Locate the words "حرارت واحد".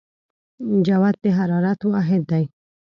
1.37-2.21